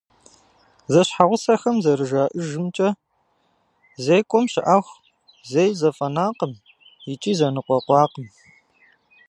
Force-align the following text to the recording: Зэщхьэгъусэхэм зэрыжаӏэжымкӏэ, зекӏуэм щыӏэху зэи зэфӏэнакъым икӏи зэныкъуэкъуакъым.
Зэщхьэгъусэхэм 0.91 1.77
зэрыжаӏэжымкӏэ, 1.83 2.89
зекӏуэм 4.03 4.45
щыӏэху 4.51 4.97
зэи 5.51 5.71
зэфӏэнакъым 5.79 6.53
икӏи 7.13 7.33
зэныкъуэкъуакъым. 7.37 8.27